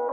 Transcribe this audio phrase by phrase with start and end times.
[0.00, 0.06] Hi,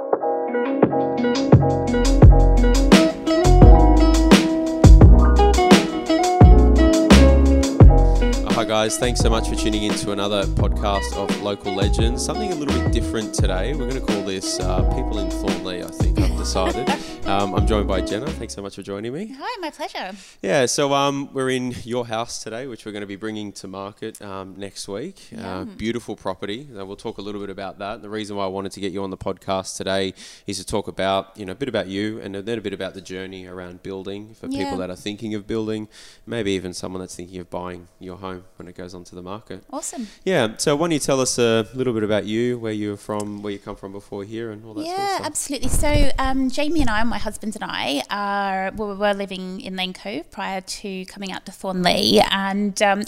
[8.66, 8.98] guys.
[8.98, 12.26] Thanks so much for tuning in to another podcast of Local Legends.
[12.26, 13.72] Something a little bit different today.
[13.76, 16.90] We're going to call this uh, People in Thornleigh, I think I've decided.
[17.28, 18.28] um, I'm joined by Jenna.
[18.28, 19.36] Thanks so much for joining me.
[19.38, 20.14] Hi, my pleasure.
[20.42, 23.68] Yeah, so um, we're in your house today, which we're going to be bringing to
[23.68, 25.30] market um, next week.
[25.38, 26.70] Uh, beautiful property.
[26.78, 28.02] Uh, we'll talk a little bit about that.
[28.02, 30.14] The reason why I wanted to get you on the podcast today
[30.48, 32.94] is to talk about, you know, a bit about you and then a bit about
[32.94, 34.64] the journey around building for Yeah.
[34.64, 35.90] people that are thinking of building,
[36.26, 39.66] maybe even someone that's thinking of buying your home when it goes onto the market.
[39.74, 40.08] Awesome.
[40.24, 43.42] Yeah, so why don't you tell us a little bit about you, where you're from,
[43.42, 44.98] where you come from before here, and all that stuff.
[44.98, 45.70] yeah, sort of absolutely.
[45.70, 49.94] So, um, Jamie and I, my husband and I, are we were living in Lane
[49.94, 53.04] Cove prior to coming out to Thornleigh, and um,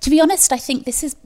[0.00, 1.16] to be honest, I think this is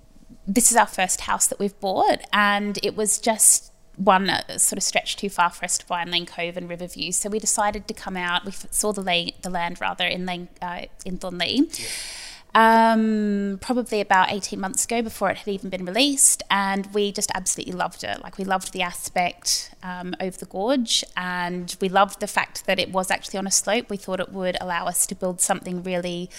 [0.47, 4.83] this is our first house that we've bought, and it was just one sort of
[4.83, 7.13] stretched too far for us to buy in Lane Cove and Riverview.
[7.13, 8.45] So we decided to come out.
[8.45, 11.67] We saw the the land rather in Lane uh, in Thornleigh.
[12.55, 16.43] Um, probably about 18 months ago before it had even been released.
[16.51, 18.23] And we just absolutely loved it.
[18.23, 22.79] Like, we loved the aspect um, over the gorge and we loved the fact that
[22.79, 23.91] it was actually on a slope.
[23.91, 26.31] We thought it would allow us to build something really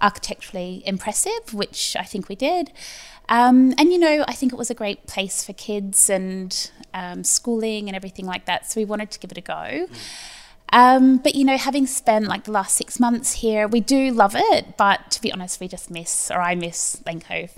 [0.00, 2.72] architecturally impressive, which I think we did.
[3.28, 7.24] Um, and, you know, I think it was a great place for kids and um,
[7.24, 8.70] schooling and everything like that.
[8.70, 9.86] So we wanted to give it a go.
[10.72, 14.34] Um, but you know, having spent like the last six months here, we do love
[14.36, 14.76] it.
[14.76, 17.52] But to be honest, we just miss, or I miss Lane Cove.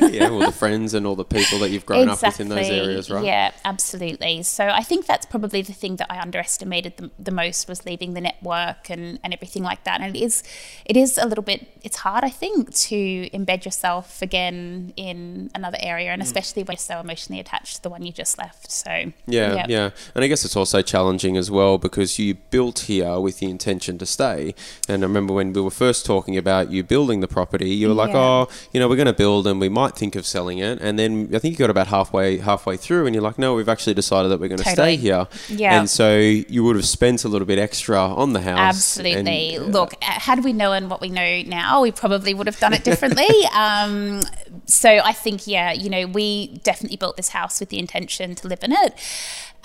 [0.00, 2.68] Yeah, all the friends and all the people that you've grown up with in those
[2.68, 3.24] areas, right?
[3.24, 4.42] Yeah, absolutely.
[4.42, 8.14] So I think that's probably the thing that I underestimated the, the most was leaving
[8.14, 10.00] the network and, and everything like that.
[10.00, 10.42] And it is,
[10.84, 11.66] it is a little bit.
[11.82, 16.14] It's hard, I think, to embed yourself again in another area, Mm.
[16.14, 18.70] and especially when you're so emotionally attached to the one you just left.
[18.70, 18.90] So
[19.26, 23.38] Yeah, yeah, And I guess it's also challenging as well because you built here with
[23.38, 24.54] the intention to stay.
[24.88, 27.94] And I remember when we were first talking about you building the property, you were
[27.94, 28.18] like, Yeah.
[28.18, 30.98] "Oh, you know, we're going to build and we might think of selling it." And
[30.98, 33.94] then I think you got about halfway halfway through and you're like, "No, we've actually
[33.94, 34.96] decided that we're going to Totally.
[34.96, 35.78] stay here." Yeah.
[35.78, 38.58] And so you would have spent a little bit extra on the house.
[38.58, 39.56] Absolutely.
[39.56, 42.72] and- Look, uh, had we known what we know now, we probably would have done
[42.72, 43.28] it differently.
[43.54, 44.20] um,
[44.66, 48.48] so I think, yeah, you know, we definitely built this house with the intention to
[48.48, 48.94] live in it.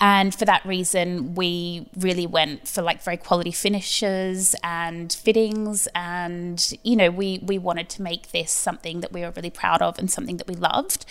[0.02, 5.88] And for that reason, we really went for like very quality finishes and fittings.
[5.94, 9.82] And, you know, we, we wanted to make this something that we were really proud
[9.82, 11.04] of and something that we loved.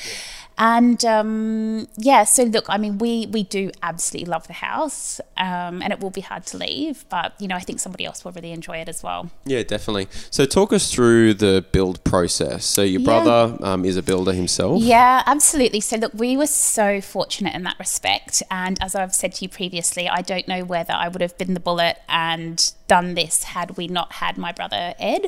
[0.57, 5.81] And um, yeah, so look, I mean, we we do absolutely love the house, um,
[5.81, 8.33] and it will be hard to leave, but you know, I think somebody else will
[8.33, 9.29] really enjoy it as well.
[9.45, 10.09] Yeah, definitely.
[10.31, 12.65] So talk us through the build process.
[12.65, 13.05] So your Yeah.
[13.05, 14.81] brother um, is a builder himself.
[14.81, 15.81] Yeah, absolutely.
[15.81, 19.49] So look, we were so fortunate in that respect, and as I've said to you
[19.49, 23.77] previously, I don't know whether I would have been the bullet and done this had
[23.77, 25.27] we not had my brother Ed.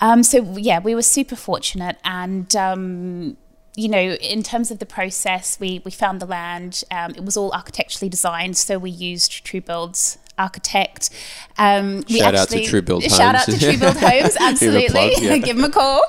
[0.00, 3.36] Um, so yeah, we were super fortunate, and um,
[3.76, 6.84] you know, in terms of the process, we we found the land.
[6.90, 11.10] Um, it was all architecturally designed, so we used True Build's architect.
[11.58, 13.58] Um, we Shout out to True Build Shout out Homes.
[13.58, 14.88] to True Build Homes, absolutely.
[14.88, 15.38] plug, yeah.
[15.38, 16.02] Give them a call.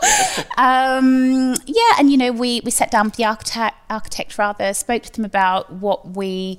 [0.57, 5.03] Um, yeah, and you know, we we sat down with the architect, architect rather, spoke
[5.03, 6.57] to them about what we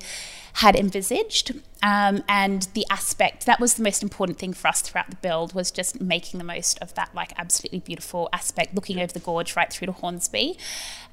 [0.53, 1.51] had envisaged.
[1.83, 5.53] Um, and the aspect that was the most important thing for us throughout the build
[5.53, 9.55] was just making the most of that like absolutely beautiful aspect looking over the gorge
[9.55, 10.57] right through to hornsby.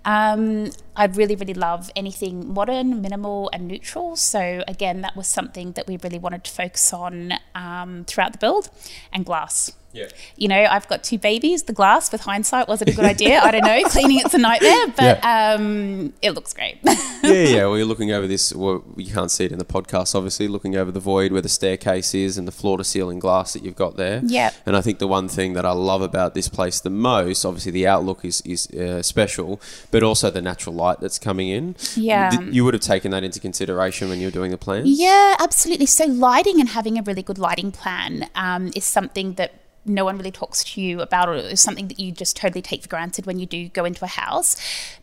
[0.06, 4.16] Um, i really really love anything modern minimal and neutral.
[4.16, 8.38] So again that was something that we really wanted to focus on um, throughout the
[8.38, 8.70] build
[9.12, 10.08] and glass Yeah.
[10.36, 11.62] you know, I've got two babies.
[11.62, 13.40] The glass, with hindsight, was it a good idea?
[13.40, 13.82] I don't know.
[13.88, 16.78] Cleaning it's a nightmare, but um, it looks great.
[16.84, 17.66] yeah, yeah.
[17.66, 18.52] Well, you're looking over this.
[18.54, 20.48] Well, you can't see it in the podcast, obviously.
[20.48, 23.62] Looking over the void where the staircase is and the floor to ceiling glass that
[23.62, 24.20] you've got there.
[24.24, 24.50] Yeah.
[24.66, 27.72] And I think the one thing that I love about this place the most, obviously,
[27.72, 29.60] the outlook is is uh, special,
[29.92, 31.76] but also the natural light that's coming in.
[31.94, 32.30] Yeah.
[32.30, 34.88] Th- you would have taken that into consideration when you were doing the plans.
[34.88, 35.86] yeah, absolutely.
[35.86, 39.52] So lighting and having a really good lighting plan um, is something that
[39.84, 42.82] no one really talks to you about or is something that you just totally take
[42.82, 44.56] for granted when you do go into a house.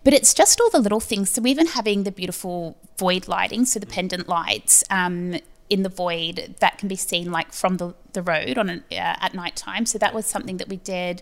[0.03, 1.29] But it's just all the little things.
[1.31, 5.39] So even having the beautiful void lighting, so the pendant lights um,
[5.71, 9.15] in the void that can be seen like from the, the road on an, uh,
[9.21, 9.85] at night time.
[9.85, 11.21] So that was something that we did.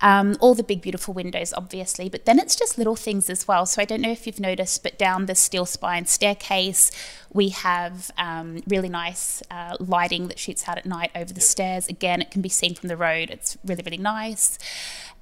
[0.00, 3.66] Um, all the big beautiful windows, obviously, but then it's just little things as well.
[3.66, 6.90] So I don't know if you've noticed, but down the steel spine staircase,
[7.34, 11.86] we have um, really nice uh, lighting that shoots out at night over the stairs.
[11.86, 13.28] Again, it can be seen from the road.
[13.28, 14.58] It's really really nice.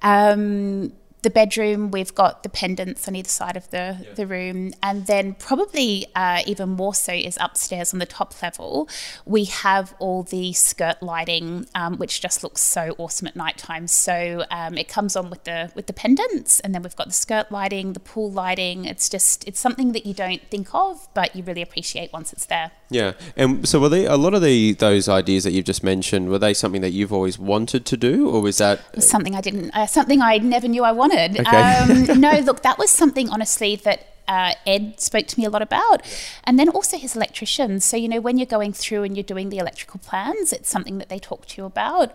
[0.01, 4.13] Um, the bedroom, we've got the pendants on either side of the, yeah.
[4.15, 4.73] the room.
[4.81, 8.89] And then, probably uh, even more so, is upstairs on the top level.
[9.25, 13.87] We have all the skirt lighting, um, which just looks so awesome at nighttime.
[13.87, 17.13] So um, it comes on with the with the pendants, and then we've got the
[17.13, 18.85] skirt lighting, the pool lighting.
[18.85, 22.47] It's just it's something that you don't think of, but you really appreciate once it's
[22.47, 22.71] there.
[22.89, 26.29] Yeah, and so were they a lot of the those ideas that you've just mentioned?
[26.29, 29.71] Were they something that you've always wanted to do, or was that something I didn't?
[29.71, 31.39] Uh, something I never knew I wanted wanted.
[31.39, 32.07] Okay.
[32.07, 35.61] Um, no, look, that was something honestly that uh, Ed spoke to me a lot
[35.61, 36.01] about.
[36.43, 37.83] And then also his electricians.
[37.83, 40.97] So, you know, when you're going through and you're doing the electrical plans, it's something
[40.99, 42.13] that they talk to you about.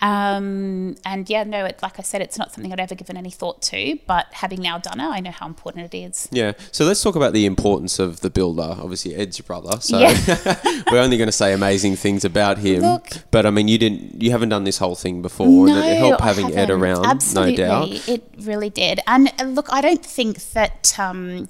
[0.00, 3.30] Um, and yeah, no, it, like I said, it's not something I'd ever given any
[3.30, 6.28] thought to, but having now done it, I know how important it is.
[6.30, 6.52] Yeah.
[6.70, 8.76] So let's talk about the importance of the builder.
[8.78, 10.82] Obviously, Ed's your brother, so yeah.
[10.90, 12.82] we're only going to say amazing things about him.
[12.82, 15.88] Look, but I mean, you didn't, you haven't done this whole thing before, no, and
[15.88, 17.56] it helped having Ed around, Absolutely.
[17.56, 18.08] no doubt.
[18.08, 19.00] It really did.
[19.06, 20.98] And uh, look, I don't think that.
[20.98, 21.48] Um,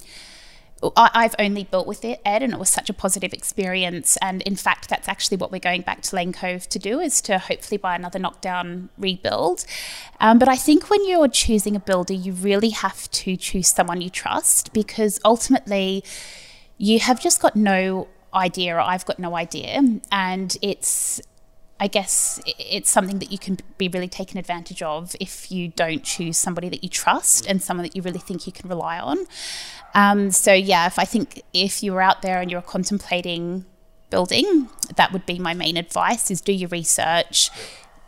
[0.97, 4.17] I've only built with it, Ed, and it was such a positive experience.
[4.23, 7.21] And in fact, that's actually what we're going back to Lane Cove to do is
[7.23, 9.65] to hopefully buy another knockdown rebuild.
[10.21, 14.01] Um, but I think when you're choosing a builder, you really have to choose someone
[14.01, 16.05] you trust because ultimately
[16.77, 19.83] you have just got no idea, or I've got no idea.
[20.13, 21.21] And it's
[21.81, 26.03] I guess it's something that you can be really taken advantage of if you don't
[26.03, 29.19] choose somebody that you trust and someone that you really think you can rely on.
[29.95, 33.65] Um, so yeah, if I think if you were out there and you're contemplating
[34.11, 37.51] building, that would be my main advice: is do your research,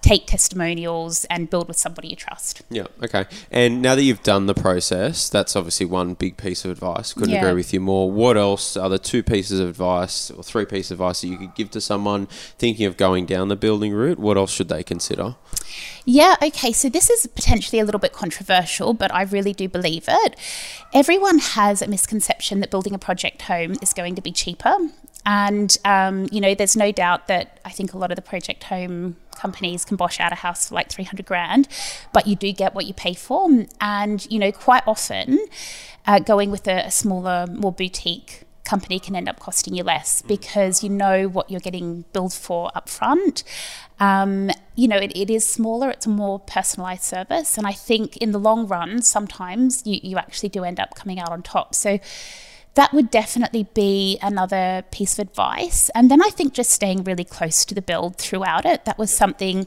[0.02, 2.62] take testimonials and build with somebody you trust.
[2.70, 3.26] Yeah, okay.
[3.50, 7.12] And now that you've done the process, that's obviously one big piece of advice.
[7.12, 7.44] Couldn't yeah.
[7.44, 8.10] agree with you more.
[8.10, 11.36] What else are the two pieces of advice or three pieces of advice that you
[11.36, 12.26] could give to someone
[12.58, 14.18] thinking of going down the building route?
[14.18, 15.36] What else should they consider?
[16.04, 16.72] Yeah, okay.
[16.72, 20.36] So this is potentially a little bit controversial, but I really do believe it.
[20.92, 24.74] Everyone has a misconception that building a project home is going to be cheaper.
[25.26, 28.64] And, um, you know, there's no doubt that I think a lot of the project
[28.64, 31.68] home companies can bosh out a house for like 300 grand,
[32.12, 33.48] but you do get what you pay for.
[33.80, 35.38] And, you know, quite often
[36.06, 40.22] uh, going with a, a smaller, more boutique company can end up costing you less
[40.22, 43.42] because you know what you're getting billed for up front.
[43.98, 47.58] Um, you know, it, it is smaller, it's a more personalized service.
[47.58, 51.18] And I think in the long run, sometimes you, you actually do end up coming
[51.18, 51.74] out on top.
[51.74, 51.98] So
[52.74, 55.90] that would definitely be another piece of advice.
[55.94, 58.84] And then I think just staying really close to the build throughout it.
[58.84, 59.66] That was something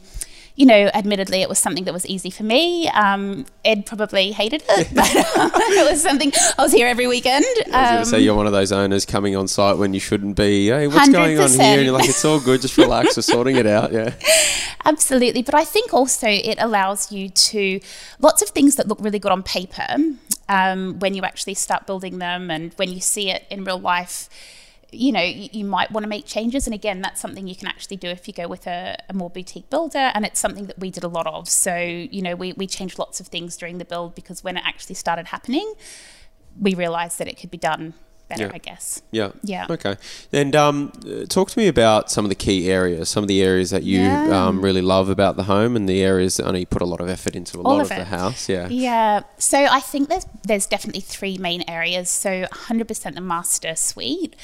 [0.55, 2.88] you know, admittedly, it was something that was easy for me.
[2.89, 7.45] Um, Ed probably hated it, but it was something I was here every weekend.
[7.73, 9.94] I was going to say um, you're one of those owners coming on site when
[9.94, 10.67] you shouldn't be.
[10.67, 11.11] Hey, what's 100%.
[11.11, 11.59] going on here?
[11.61, 13.17] And you're like, it's all good, just relax.
[13.17, 13.91] We're sorting it out.
[13.91, 14.13] Yeah,
[14.85, 15.41] absolutely.
[15.41, 17.79] But I think also it allows you to
[18.19, 19.88] lots of things that look really good on paper
[20.50, 24.30] um, when you actually start building them and when you see it in real life
[24.94, 26.68] you know, you, you might want to make changes.
[26.68, 29.30] And again, that's something you can actually do if you go with a, a, more
[29.30, 30.12] boutique builder.
[30.13, 31.50] And it's something that we did a lot of.
[31.50, 34.63] So, you know, we, we changed lots of things during the build because when it
[34.66, 35.74] actually started happening,
[36.60, 37.95] we realized that it could be done
[38.27, 38.51] better, yeah.
[38.53, 39.01] I guess.
[39.11, 39.31] Yeah.
[39.43, 39.67] Yeah.
[39.69, 39.95] Okay.
[40.31, 40.91] And um,
[41.29, 44.01] talk to me about some of the key areas, some of the areas that you
[44.01, 44.47] yeah.
[44.47, 46.85] um, really love about the home, and the areas that I know you put a
[46.85, 48.49] lot of effort into a All lot of, of the house.
[48.49, 48.67] Yeah.
[48.69, 49.21] Yeah.
[49.37, 52.09] So I think there's there's definitely three main areas.
[52.09, 54.35] So 100% the master suite.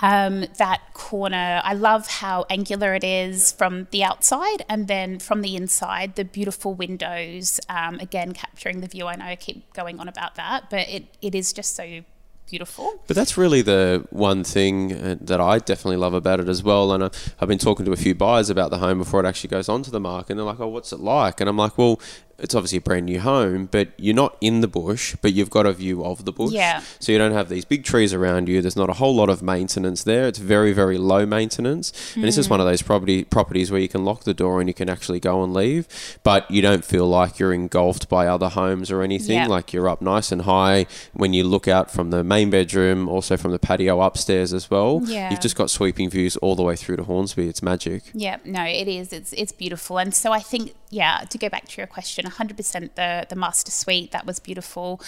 [0.00, 5.42] Um, that corner, I love how angular it is from the outside and then from
[5.42, 9.06] the inside, the beautiful windows, um, again, capturing the view.
[9.06, 12.02] I know I keep going on about that, but it, it is just so
[12.48, 13.00] beautiful.
[13.06, 16.92] But that's really the one thing uh, that I definitely love about it as well.
[16.92, 19.68] And I've been talking to a few buyers about the home before it actually goes
[19.68, 22.00] onto the market, and they're like, "Oh, what's it like?" And I'm like, "Well,
[22.38, 25.66] it's obviously a brand new home, but you're not in the bush, but you've got
[25.66, 26.52] a view of the bush.
[26.52, 26.82] Yeah.
[27.00, 28.62] So you don't have these big trees around you.
[28.62, 30.28] There's not a whole lot of maintenance there.
[30.28, 31.90] It's very, very low maintenance.
[31.90, 32.16] Mm.
[32.16, 34.68] And this is one of those property properties where you can lock the door and
[34.68, 35.88] you can actually go and leave,
[36.22, 39.34] but you don't feel like you're engulfed by other homes or anything.
[39.34, 39.48] Yeah.
[39.48, 43.36] Like you're up nice and high when you look out from the main bedroom, also
[43.36, 45.00] from the patio upstairs as well.
[45.04, 45.30] Yeah.
[45.30, 47.48] You've just got sweeping views all the way through to Hornsby.
[47.48, 48.04] It's magic.
[48.14, 49.12] Yeah, no, it is.
[49.12, 49.98] It's it's beautiful.
[49.98, 53.70] And so I think yeah, to go back to your question, 100% the the master
[53.70, 55.00] suite that was beautiful.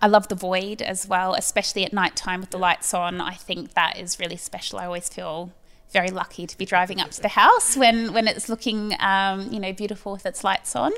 [0.00, 3.20] I love the void as well, especially at night time with the lights on.
[3.20, 4.78] I think that is really special.
[4.78, 5.52] I always feel
[5.92, 9.60] very lucky to be driving up to the house when when it's looking um, you
[9.60, 10.92] know beautiful with its lights on.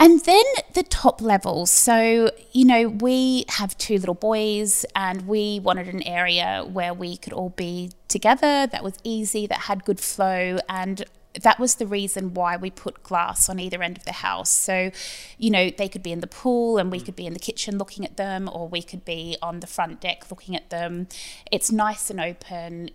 [0.00, 1.70] And then the top levels.
[1.70, 7.18] So, you know, we have two little boys and we wanted an area where we
[7.18, 10.56] could all be together that was easy, that had good flow.
[10.70, 11.04] And
[11.42, 14.48] that was the reason why we put glass on either end of the house.
[14.48, 14.90] So,
[15.36, 17.04] you know, they could be in the pool and we mm.
[17.04, 20.00] could be in the kitchen looking at them, or we could be on the front
[20.00, 21.08] deck looking at them.
[21.52, 22.90] It's nice and open.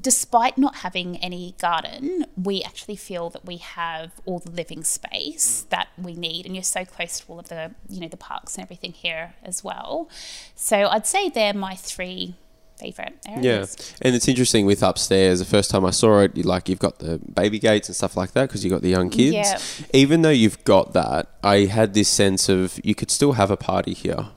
[0.00, 5.64] Despite not having any garden, we actually feel that we have all the living space
[5.64, 5.68] mm.
[5.70, 8.54] that we need, and you're so close to all of the, you know, the parks
[8.54, 10.08] and everything here as well.
[10.54, 12.34] So I'd say they're my three
[12.78, 13.76] favorite areas.
[13.76, 15.38] Yeah, and it's interesting with upstairs.
[15.38, 18.16] The first time I saw it, you- like you've got the baby gates and stuff
[18.16, 19.34] like that because you've got the young kids.
[19.34, 19.86] Yeah.
[19.92, 23.56] Even though you've got that, I had this sense of you could still have a
[23.56, 24.28] party here.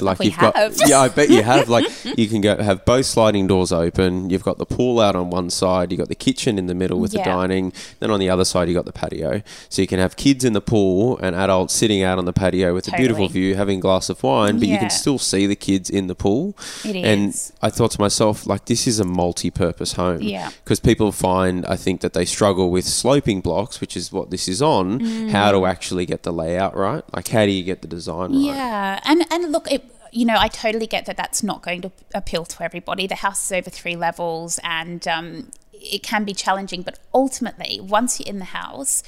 [0.00, 0.54] Like We you've have.
[0.54, 1.68] got, yeah, I bet you have.
[1.68, 1.86] Like
[2.16, 4.30] you can go have both sliding doors open.
[4.30, 5.90] You've got the pool out on one side.
[5.90, 7.72] You have got the kitchen in the middle with the dining.
[8.00, 9.42] Then on the other side, you've got the patio.
[9.68, 12.74] So you can have kids in the pool and adults sitting out on the patio
[12.74, 14.58] with a beautiful view, having a glass of wine.
[14.58, 16.56] But you can still see the kids in the pool.
[16.84, 17.52] It And is.
[17.62, 20.22] I thought to myself, like, this is a multi-purpose home.
[20.22, 20.50] Yeah.
[20.64, 24.48] Because people find, I think, that they struggle with sloping blocks, which is what this
[24.48, 25.00] is on.
[25.30, 25.52] How mm.
[25.52, 27.02] to actually get the layout right?
[27.14, 28.40] Like, how do you get the design right?
[28.40, 29.84] Yeah, and and look, it,
[30.16, 33.06] you know, I totally get that that's not going to appeal to everybody.
[33.06, 36.80] The house is over three levels, and um, it can be challenging.
[36.80, 39.02] But ultimately, once you're in the house,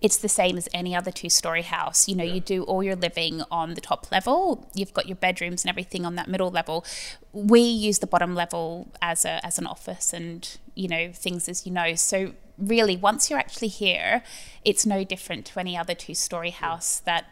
[0.00, 2.08] it's the same as any other two-story house.
[2.08, 4.66] You know, you do all your living on the top level.
[4.74, 6.82] You've got your bedrooms and everything on that middle level.
[7.34, 11.66] We use the bottom level as a as an office, and you know, things as
[11.66, 11.94] you know.
[11.94, 14.22] So really, once you're actually here,
[14.64, 17.26] it's no different to any other two-story house that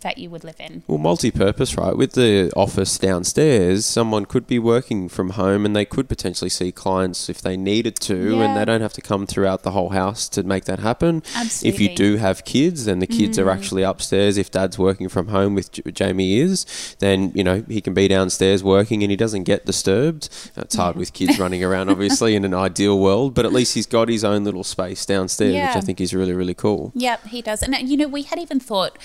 [0.00, 0.82] that you would live in.
[0.86, 1.96] Well, multi-purpose, right?
[1.96, 6.72] With the office downstairs, someone could be working from home, and they could potentially see
[6.72, 10.28] clients if they needed to, and they don't have to come throughout the whole house
[10.30, 11.22] to make that happen.
[11.34, 11.68] Absolutely.
[11.68, 11.96] If you Mm.
[11.96, 14.38] do have kids, then the kids are actually upstairs.
[14.38, 16.66] If Dad's working from home, with J- Jamie is,
[16.98, 20.28] then you know he can be downstairs working, and he doesn't get disturbed.
[20.56, 23.86] It's hard with kids running around, obviously, in an ideal world, but at least he's
[23.86, 26.92] got his own little space downstairs, which I think is really, really cool.
[26.94, 27.62] Yep, he does.
[27.62, 28.96] And, uh, you know, we had even thought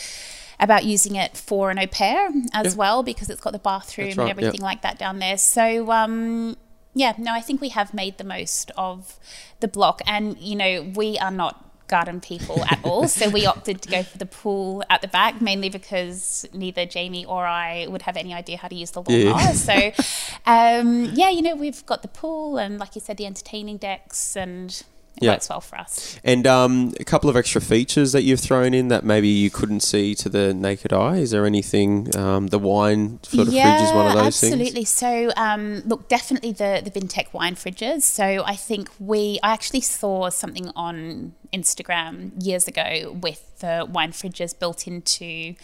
[0.59, 2.77] about using it for an au pair as Yeah.
[2.77, 5.37] well because it's got the bathroom right, and everything like that down there.
[5.37, 6.57] So, um,
[6.93, 9.19] yeah, no, I think we have made the most of
[9.59, 10.01] the block.
[10.07, 13.07] And, you know, we are not garden people at all.
[13.19, 17.25] so we opted to go for the pool at the back, mainly because neither Jamie
[17.25, 19.31] or I would have any idea how to use the Yeah.
[19.33, 19.53] lawnmower.
[19.53, 19.91] So,
[20.45, 24.35] um, yeah, you know, we've got the pool and, like you said, the entertaining decks
[24.37, 24.81] and
[25.17, 25.31] it Yeah.
[25.31, 26.19] works well for us.
[26.23, 29.79] And um, a couple of extra features that you've thrown in that maybe you couldn't
[29.79, 31.17] see to the naked eye.
[31.17, 32.15] Is there anything?
[32.15, 34.65] Um, the wine sort of fridge is one of those absolutely.
[34.71, 34.81] things.
[34.81, 34.85] Absolutely.
[34.85, 38.01] So, um, look, definitely the the Vintec wine fridges.
[38.03, 44.11] So, I think we, I actually saw something on Instagram years ago with the wine
[44.11, 45.55] fridges built into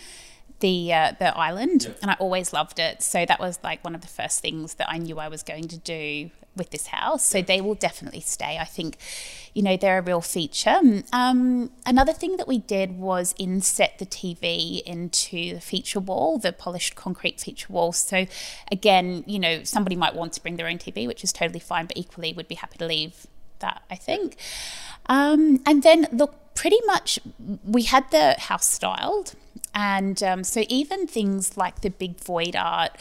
[0.61, 3.01] the uh, the island, and I always loved it.
[3.01, 5.67] So that was like one of the first things that I knew I was going
[5.67, 7.25] to do with this house.
[7.25, 8.57] So they will definitely stay.
[8.59, 8.97] I think,
[9.53, 10.79] you know, they're a real feature.
[11.13, 16.51] Um, another thing that we did was inset the TV into the feature wall, the
[16.51, 17.91] polished concrete feature wall.
[17.93, 18.25] So
[18.71, 21.85] again, you know, somebody might want to bring their own TV, which is totally fine,
[21.85, 23.27] but equally would be happy to leave
[23.59, 24.35] that, I think.
[25.07, 27.19] Um, and then look, pretty much
[27.65, 29.35] we had the house styled.
[29.73, 32.91] And um, so, even things like the big void art,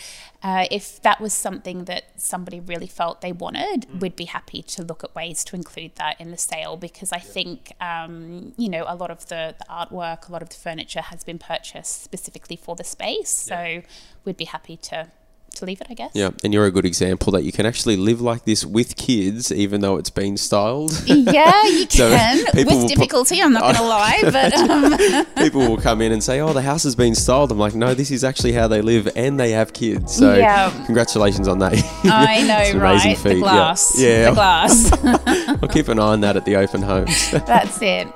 [0.43, 4.83] uh, if that was something that somebody really felt they wanted, we'd be happy to
[4.83, 8.85] look at ways to include that in the sale because I think, um, you know,
[8.87, 12.57] a lot of the, the artwork, a lot of the furniture has been purchased specifically
[12.57, 13.31] for the space.
[13.31, 13.83] So,
[14.25, 15.09] we'd be happy to,
[15.57, 16.11] to leave it, I guess.
[16.15, 19.51] Yeah, and you're a good example that you can actually live like this with kids,
[19.53, 20.93] even though it's been styled.
[21.07, 22.45] Yeah, you can.
[22.55, 24.21] will With difficulty, I'm not going to lie.
[24.23, 27.59] But um, People will come in and say, "Oh, the house has been styled." I'm
[27.59, 30.71] like, "No, this is actually how they live, and they have kids." So, Yeah.
[30.87, 31.73] congratulations on that.
[32.05, 33.23] I know, It's an amazing right?
[33.23, 33.41] The yeah.
[33.41, 34.01] glass.
[34.01, 34.29] Yeah.
[34.31, 35.59] The glass.
[35.63, 37.31] I'll keep an eye on that at the open homes.
[37.31, 38.09] That's it.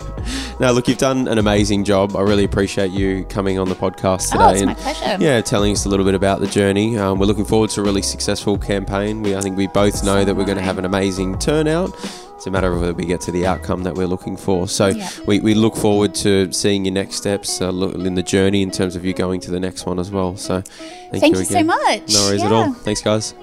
[0.61, 2.15] No, look, you've done an amazing job.
[2.17, 4.45] I really appreciate you coming on the podcast today.
[4.45, 5.17] Oh, it's and my pleasure.
[5.23, 6.97] Yeah, telling us a little bit about the journey.
[6.97, 9.23] Um, we're looking forward to a really successful campaign.
[9.23, 11.91] We, I think we both know that we're going to have an amazing turnout.
[12.37, 14.69] It's a matter of whether we get to the outcome that we're looking for.
[14.69, 15.09] So Yeah.
[15.27, 18.71] we, we look forward to seeing your next steps uh, look in the journey in
[18.71, 20.37] terms of you going to the next one as well.
[20.37, 22.13] So thank, Thank you you so much.
[22.13, 22.73] No worries at all.
[22.75, 23.35] Thanks, guys.